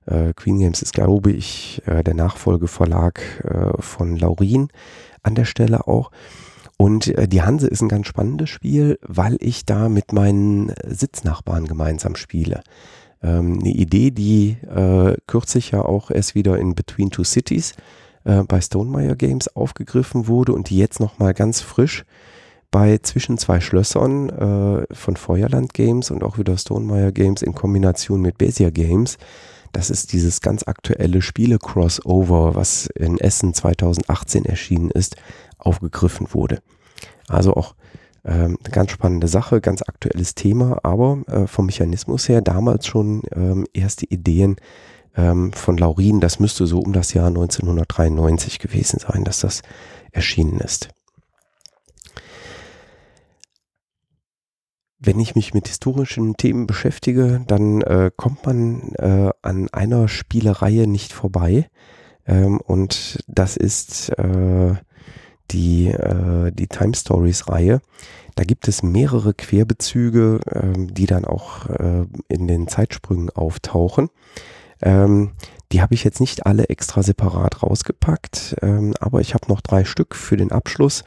äh, 0.07 0.33
Queen 0.35 0.59
Games 0.59 0.83
ist, 0.83 0.95
glaube 0.95 1.33
ich, 1.33 1.83
äh, 1.87 2.03
der 2.03 2.15
Nachfolgeverlag 2.15 3.21
äh, 3.45 3.83
von 3.83 4.17
Laurin 4.17 4.69
an 5.23 5.35
der 5.35 5.45
Stelle 5.45 5.87
auch. 5.87 6.11
Und 6.81 7.09
äh, 7.09 7.29
die 7.29 7.43
Hanse 7.43 7.67
ist 7.67 7.83
ein 7.83 7.91
ganz 7.91 8.07
spannendes 8.07 8.49
Spiel, 8.49 8.99
weil 9.03 9.37
ich 9.41 9.67
da 9.67 9.91
mit 9.91 10.15
meinen 10.15 10.73
Sitznachbarn 10.87 11.67
gemeinsam 11.67 12.17
spiele. 12.17 12.63
Ähm, 13.23 13.59
eine 13.61 13.69
Idee, 13.69 14.11
die 14.11 14.57
äh, 14.63 15.15
kürzlich 15.27 15.73
ja 15.73 15.83
auch 15.83 16.11
erst 16.11 16.35
wieder 16.35 16.59
in 16.59 16.75
Between 16.75 17.11
Two 17.11 17.23
Cities 17.23 17.75
äh, 18.25 18.45
bei 18.45 18.63
Stonemeyer 18.63 19.15
Games 19.15 19.55
aufgegriffen 19.55 20.27
wurde 20.27 20.55
und 20.55 20.71
die 20.71 20.79
jetzt 20.79 21.01
nochmal 21.01 21.35
ganz 21.35 21.61
frisch 21.61 22.07
bei 22.71 22.97
Zwischen 22.97 23.37
zwei 23.37 23.61
Schlössern 23.61 24.31
äh, 24.31 24.95
von 24.95 25.17
Feuerland 25.17 25.75
Games 25.75 26.11
und 26.11 26.25
auch 26.25 26.39
wieder 26.39 26.57
Stonemeyer 26.57 27.13
Games 27.13 27.43
in 27.43 27.55
Kombination 27.55 28.23
mit 28.23 28.39
Bezier 28.39 28.71
Games. 28.71 29.19
Das 29.73 29.91
ist 29.91 30.13
dieses 30.13 30.41
ganz 30.41 30.67
aktuelle 30.67 31.23
Spiele-Crossover, 31.23 32.55
was 32.55 32.87
in 32.87 33.19
Essen 33.19 33.55
2018 33.55 34.45
erschienen 34.45 34.91
ist, 34.91 35.17
aufgegriffen 35.59 36.29
wurde. 36.33 36.61
Also 37.29 37.55
auch 37.55 37.75
ähm, 38.25 38.59
eine 38.63 38.73
ganz 38.73 38.91
spannende 38.91 39.29
Sache, 39.29 39.61
ganz 39.61 39.83
aktuelles 39.83 40.35
Thema, 40.35 40.79
aber 40.83 41.23
äh, 41.27 41.47
vom 41.47 41.67
Mechanismus 41.67 42.29
her 42.29 42.43
damals 42.43 42.87
schon 42.87 43.23
ähm, 43.33 43.67
erste 43.73 44.07
Ideen 44.07 44.57
ähm, 45.17 45.53
von 45.53 45.79
Laurin. 45.79 46.21
Das 46.21 46.41
müsste 46.41 46.67
so 46.67 46.81
um 46.81 46.93
das 46.93 47.15
Jahr 47.15 47.29
1993 47.29 48.59
gewesen 48.59 48.99
sein, 48.99 49.25
dass 49.25 49.41
das 49.41 49.63
erschienen 50.13 50.59
ist. 50.59 50.91
Wenn 55.03 55.19
ich 55.19 55.35
mich 55.35 55.55
mit 55.55 55.67
historischen 55.67 56.37
Themen 56.37 56.67
beschäftige, 56.67 57.43
dann 57.47 57.81
äh, 57.81 58.11
kommt 58.15 58.45
man 58.45 58.93
äh, 58.99 59.31
an 59.41 59.69
einer 59.73 60.09
Spielereihe 60.09 60.87
nicht 60.87 61.15
vorbei. 61.15 61.71
Ähm, 62.27 62.61
und 62.61 63.25
das 63.27 63.57
ist 63.57 64.11
äh, 64.11 64.75
die, 65.51 65.89
äh, 65.89 66.53
die 66.53 66.67
Time 66.67 66.95
Stories 66.95 67.49
Reihe. 67.49 67.81
Da 68.35 68.45
gibt 68.45 68.69
es 68.69 68.83
mehrere 68.83 69.33
Querbezüge, 69.33 70.41
ähm, 70.53 70.93
die 70.93 71.07
dann 71.07 71.25
auch 71.25 71.67
äh, 71.71 72.05
in 72.29 72.47
den 72.47 72.69
Zeitsprüngen 72.69 73.31
auftauchen. 73.31 74.11
Ähm, 74.83 75.33
die 75.73 75.81
habe 75.81 75.95
ich 75.95 76.05
jetzt 76.05 76.21
nicht 76.21 76.47
alle 76.47 76.69
extra 76.69 77.03
separat 77.03 77.63
rausgepackt, 77.63 78.57
ähm, 78.61 78.95
aber 79.01 79.21
ich 79.21 79.35
habe 79.35 79.49
noch 79.49 79.61
drei 79.61 79.85
Stück 79.85 80.15
für 80.15 80.37
den 80.37 80.53
Abschluss, 80.53 81.05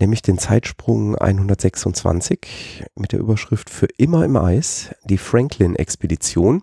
nämlich 0.00 0.22
den 0.22 0.38
Zeitsprung 0.38 1.16
126 1.16 2.84
mit 2.96 3.12
der 3.12 3.20
Überschrift 3.20 3.70
Für 3.70 3.88
immer 3.96 4.24
im 4.24 4.36
Eis, 4.36 4.94
die 5.04 5.18
Franklin-Expedition. 5.18 6.62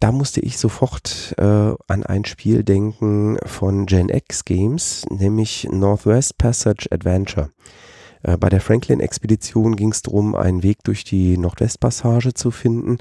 da 0.00 0.12
musste 0.12 0.40
ich 0.40 0.58
sofort 0.58 1.34
äh, 1.38 1.42
an 1.42 2.02
ein 2.04 2.24
Spiel 2.24 2.62
denken 2.62 3.38
von 3.46 3.86
Gen 3.86 4.08
X 4.08 4.44
Games, 4.44 5.06
nämlich 5.08 5.68
Northwest 5.70 6.36
Passage 6.36 6.88
Adventure. 6.90 7.50
Äh, 8.24 8.36
bei 8.36 8.48
der 8.48 8.60
Franklin-Expedition 8.60 9.76
ging 9.76 9.92
es 9.92 10.02
darum, 10.02 10.34
einen 10.34 10.62
Weg 10.62 10.82
durch 10.84 11.04
die 11.04 11.38
Nordwestpassage 11.38 12.34
zu 12.34 12.50
finden. 12.50 12.98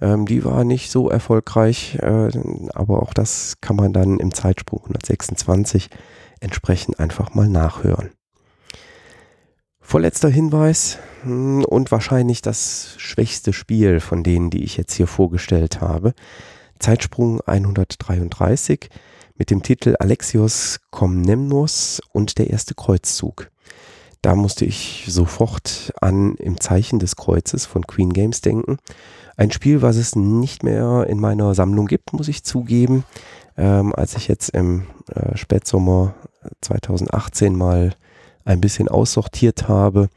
Ähm, 0.00 0.26
die 0.26 0.44
war 0.44 0.64
nicht 0.64 0.90
so 0.90 1.08
erfolgreich, 1.08 1.98
äh, 2.00 2.30
aber 2.74 3.02
auch 3.02 3.14
das 3.14 3.58
kann 3.60 3.76
man 3.76 3.92
dann 3.92 4.18
im 4.18 4.34
Zeitsprung 4.34 4.80
126 4.80 5.90
entsprechend 6.40 6.98
einfach 6.98 7.34
mal 7.34 7.48
nachhören. 7.48 8.10
Vorletzter 9.92 10.30
Hinweis 10.30 10.96
hm, 11.22 11.66
und 11.66 11.92
wahrscheinlich 11.92 12.40
das 12.40 12.94
schwächste 12.96 13.52
Spiel 13.52 14.00
von 14.00 14.22
denen, 14.22 14.48
die 14.48 14.64
ich 14.64 14.78
jetzt 14.78 14.94
hier 14.94 15.06
vorgestellt 15.06 15.82
habe. 15.82 16.14
Zeitsprung 16.78 17.42
133 17.42 18.88
mit 19.36 19.50
dem 19.50 19.62
Titel 19.62 19.94
Alexios 19.98 20.80
Komnemnos 20.90 22.00
und 22.10 22.38
der 22.38 22.48
erste 22.48 22.74
Kreuzzug. 22.74 23.50
Da 24.22 24.34
musste 24.34 24.64
ich 24.64 25.04
sofort 25.08 25.92
an 26.00 26.36
Im 26.36 26.58
Zeichen 26.58 26.98
des 26.98 27.16
Kreuzes 27.16 27.66
von 27.66 27.86
Queen 27.86 28.14
Games 28.14 28.40
denken. 28.40 28.78
Ein 29.36 29.50
Spiel, 29.50 29.82
was 29.82 29.96
es 29.96 30.16
nicht 30.16 30.62
mehr 30.62 31.06
in 31.06 31.20
meiner 31.20 31.54
Sammlung 31.54 31.86
gibt, 31.86 32.14
muss 32.14 32.28
ich 32.28 32.44
zugeben. 32.44 33.04
Ähm, 33.58 33.94
als 33.94 34.16
ich 34.16 34.26
jetzt 34.26 34.48
im 34.54 34.86
äh, 35.14 35.36
Spätsommer 35.36 36.14
2018 36.62 37.54
mal 37.54 37.92
ein 38.44 38.60
bisschen 38.60 38.88
aussortiert 38.88 39.68
habe 39.68 40.08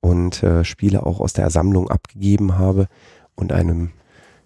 und 0.00 0.42
äh, 0.42 0.64
Spiele 0.64 1.06
auch 1.06 1.20
aus 1.20 1.32
der 1.32 1.50
Sammlung 1.50 1.90
abgegeben 1.90 2.58
habe 2.58 2.88
und 3.34 3.52
einem, 3.52 3.90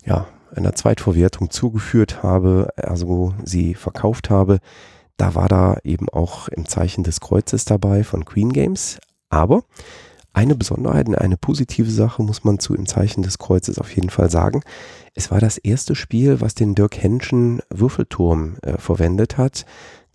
ja, 0.05 0.27
einer 0.55 0.75
Zweitverwertung 0.75 1.51
zugeführt 1.51 2.23
habe, 2.23 2.69
also 2.77 3.35
sie 3.45 3.75
verkauft 3.75 4.31
habe, 4.31 4.59
da 5.17 5.35
war 5.35 5.49
da 5.49 5.79
eben 5.83 6.09
auch 6.09 6.49
im 6.49 6.67
Zeichen 6.67 7.05
des 7.05 7.21
Kreuzes 7.21 7.65
dabei 7.65 8.05
von 8.05 8.25
Queen 8.25 8.53
Games. 8.53 8.99
Aber 9.29 9.65
eine 10.33 10.55
Besonderheit 10.55 11.09
und 11.09 11.17
eine 11.17 11.39
positive 11.39 11.91
Sache 11.91 12.23
muss 12.23 12.45
man 12.45 12.59
zu 12.59 12.75
im 12.75 12.87
Zeichen 12.87 13.23
des 13.23 13.39
Kreuzes 13.39 13.79
auf 13.79 13.95
jeden 13.95 14.11
Fall 14.11 14.31
sagen. 14.31 14.63
Es 15.15 15.31
war 15.31 15.41
das 15.41 15.57
erste 15.57 15.95
Spiel, 15.95 16.43
was 16.43 16.55
den 16.55 16.75
Dirk 16.75 17.03
Henschen 17.03 17.63
Würfelturm 17.71 18.59
äh, 18.63 18.77
verwendet 18.77 19.39
hat. 19.39 19.65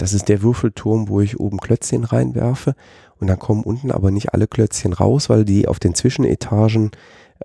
Das 0.01 0.13
ist 0.13 0.29
der 0.29 0.41
Würfelturm, 0.41 1.09
wo 1.09 1.21
ich 1.21 1.39
oben 1.39 1.59
Klötzchen 1.59 2.03
reinwerfe 2.05 2.73
und 3.19 3.27
dann 3.27 3.37
kommen 3.37 3.61
unten 3.61 3.91
aber 3.91 4.09
nicht 4.09 4.33
alle 4.33 4.47
Klötzchen 4.47 4.93
raus, 4.93 5.29
weil 5.29 5.45
die 5.45 5.67
auf 5.67 5.77
den 5.77 5.93
Zwischenetagen 5.93 6.89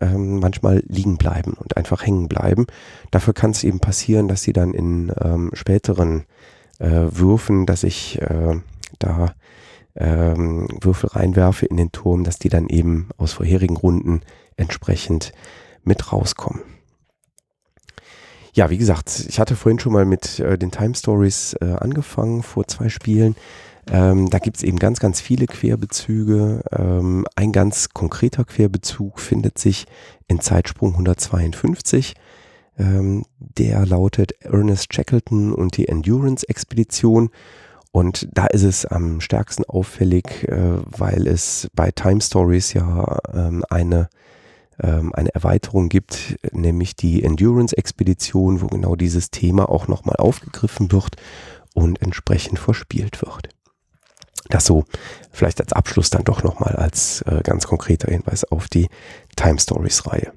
ähm, 0.01 0.39
manchmal 0.41 0.83
liegen 0.89 1.19
bleiben 1.19 1.53
und 1.53 1.77
einfach 1.77 2.07
hängen 2.07 2.29
bleiben. 2.29 2.67
Dafür 3.11 3.35
kann 3.35 3.51
es 3.51 3.63
eben 3.63 3.79
passieren, 3.79 4.27
dass 4.27 4.41
sie 4.41 4.55
dann 4.55 4.73
in 4.73 5.13
ähm, 5.21 5.51
späteren 5.53 6.25
äh, 6.79 7.09
Würfen, 7.11 7.67
dass 7.67 7.85
ich 7.85 8.23
äh, 8.23 8.59
da 8.99 9.35
ähm, 9.95 10.67
Würfel 10.81 11.11
reinwerfe 11.11 11.67
in 11.67 11.77
den 11.77 11.93
Turm, 11.93 12.25
dass 12.25 12.39
die 12.39 12.49
dann 12.49 12.71
eben 12.71 13.11
aus 13.19 13.35
vorherigen 13.35 13.77
Runden 13.77 14.23
entsprechend 14.57 15.33
mit 15.85 16.11
rauskommen. 16.11 16.63
Ja, 18.57 18.71
wie 18.71 18.79
gesagt, 18.79 19.27
ich 19.29 19.39
hatte 19.39 19.55
vorhin 19.55 19.79
schon 19.79 19.93
mal 19.93 20.07
mit 20.07 20.41
äh, 20.41 20.57
den 20.57 20.71
Time 20.71 20.95
Stories 20.95 21.55
äh, 21.61 21.75
angefangen 21.79 22.43
vor 22.43 22.67
zwei 22.67 22.89
Spielen. 22.89 23.37
Ähm, 23.91 24.31
da 24.31 24.39
gibt 24.39 24.57
es 24.57 24.63
eben 24.63 24.79
ganz, 24.79 24.99
ganz 24.99 25.21
viele 25.21 25.47
Querbezüge. 25.47 26.63
Ähm, 26.73 27.27
ein 27.37 27.53
ganz 27.53 27.91
konkreter 27.91 28.47
Querbezug 28.47 29.21
findet 29.21 29.59
sich 29.59 29.85
in 30.27 30.41
Zeitsprung 30.41 30.93
152. 30.93 32.15
Ähm, 32.79 33.27
der 33.39 33.85
lautet 33.85 34.33
Ernest 34.41 34.95
Shackleton 34.95 35.53
und 35.53 35.77
die 35.77 35.89
Endurance-Expedition. 35.89 37.29
Und 37.93 38.27
da 38.33 38.47
ist 38.47 38.63
es 38.63 38.87
am 38.87 39.21
stärksten 39.21 39.65
auffällig, 39.65 40.49
äh, 40.49 40.79
weil 40.87 41.27
es 41.27 41.69
bei 41.75 41.91
Time 41.91 42.23
Stories 42.23 42.73
ja 42.73 43.19
ähm, 43.35 43.67
eine, 43.69 44.09
ähm, 44.83 45.15
eine 45.15 45.35
Erweiterung 45.35 45.89
gibt, 45.89 46.37
nämlich 46.53 46.97
die 46.97 47.23
Endurance-Expedition, 47.23 48.61
wo 48.61 48.67
genau 48.67 48.97
dieses 48.97 49.31
Thema 49.31 49.69
auch 49.69 49.89
nochmal 49.89 50.17
aufgegriffen 50.17 50.93
wird 50.93 51.17
und 51.75 52.01
entsprechend 52.03 52.59
verspielt 52.59 53.23
wird. 53.23 53.49
Das 54.49 54.65
so 54.65 54.85
vielleicht 55.31 55.61
als 55.61 55.73
Abschluss 55.73 56.11
dann 56.11 56.25
doch 56.25 56.43
nochmal 56.43 56.77
als 56.77 57.23
äh, 57.23 57.41
ganz 57.43 57.67
konkreter 57.67 58.11
Hinweis 58.11 58.45
auf 58.45 58.69
die 58.69 58.89
Time 59.35 59.59
Stories 59.59 60.07
Reihe. 60.07 60.33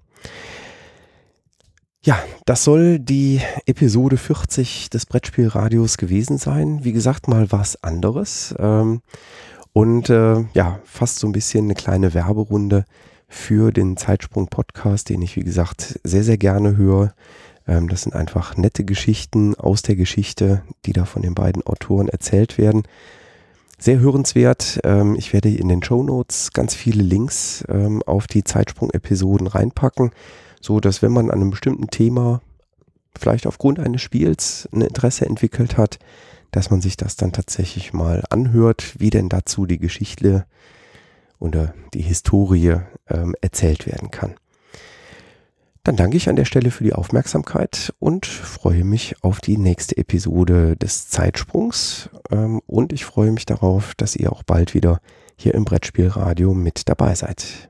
Ja, 2.01 2.17
das 2.45 2.63
soll 2.63 2.97
die 2.97 3.41
Episode 3.65 4.17
40 4.17 4.89
des 4.89 5.05
Brettspielradios 5.05 5.97
gewesen 5.97 6.37
sein. 6.37 6.83
Wie 6.83 6.93
gesagt, 6.93 7.27
mal 7.27 7.51
was 7.51 7.83
anderes. 7.83 8.55
Ähm, 8.57 9.01
und 9.73 10.09
äh, 10.09 10.45
ja, 10.53 10.79
fast 10.85 11.19
so 11.19 11.27
ein 11.27 11.33
bisschen 11.33 11.65
eine 11.65 11.75
kleine 11.75 12.13
Werberunde 12.13 12.85
für 13.29 13.71
den 13.71 13.95
Zeitsprung-Podcast, 13.95 15.09
den 15.09 15.21
ich, 15.21 15.35
wie 15.35 15.43
gesagt, 15.43 15.99
sehr, 16.03 16.23
sehr 16.23 16.37
gerne 16.37 16.75
höre. 16.75 17.13
Ähm, 17.67 17.87
das 17.87 18.01
sind 18.01 18.13
einfach 18.13 18.57
nette 18.57 18.83
Geschichten 18.83 19.55
aus 19.55 19.81
der 19.81 19.95
Geschichte, 19.95 20.63
die 20.85 20.93
da 20.93 21.05
von 21.05 21.21
den 21.21 21.35
beiden 21.35 21.65
Autoren 21.65 22.09
erzählt 22.09 22.57
werden. 22.57 22.83
Sehr 23.77 23.99
hörenswert. 23.99 24.81
Ähm, 24.83 25.15
ich 25.15 25.31
werde 25.31 25.49
in 25.49 25.69
den 25.69 25.83
Show 25.83 26.03
Notes 26.03 26.51
ganz 26.51 26.75
viele 26.75 27.03
Links 27.03 27.63
ähm, 27.69 28.03
auf 28.03 28.27
die 28.27 28.43
Zeitsprung-Episoden 28.43 29.47
reinpacken 29.47 30.11
so 30.61 30.79
dass 30.79 31.01
wenn 31.01 31.11
man 31.11 31.29
an 31.29 31.41
einem 31.41 31.51
bestimmten 31.51 31.87
Thema 31.87 32.41
vielleicht 33.17 33.47
aufgrund 33.47 33.79
eines 33.79 34.01
Spiels 34.01 34.69
ein 34.71 34.81
Interesse 34.81 35.25
entwickelt 35.25 35.77
hat, 35.77 35.99
dass 36.51 36.69
man 36.69 36.81
sich 36.81 36.97
das 36.97 37.15
dann 37.15 37.31
tatsächlich 37.31 37.93
mal 37.93 38.23
anhört, 38.29 38.99
wie 38.99 39.09
denn 39.09 39.29
dazu 39.29 39.65
die 39.65 39.77
Geschichte 39.77 40.45
oder 41.39 41.73
die 41.93 42.01
Historie 42.01 42.75
ähm, 43.09 43.35
erzählt 43.41 43.87
werden 43.87 44.11
kann. 44.11 44.35
Dann 45.83 45.95
danke 45.95 46.17
ich 46.17 46.29
an 46.29 46.35
der 46.35 46.45
Stelle 46.45 46.71
für 46.71 46.83
die 46.83 46.93
Aufmerksamkeit 46.93 47.93
und 47.99 48.25
freue 48.25 48.83
mich 48.83 49.15
auf 49.23 49.39
die 49.39 49.57
nächste 49.57 49.97
Episode 49.97 50.75
des 50.75 51.09
Zeitsprungs. 51.09 52.09
Ähm, 52.29 52.61
und 52.67 52.93
ich 52.93 53.05
freue 53.05 53.31
mich 53.31 53.45
darauf, 53.45 53.95
dass 53.95 54.15
ihr 54.15 54.31
auch 54.31 54.43
bald 54.43 54.73
wieder 54.73 54.99
hier 55.37 55.55
im 55.55 55.65
Brettspielradio 55.65 56.53
mit 56.53 56.89
dabei 56.89 57.15
seid. 57.15 57.69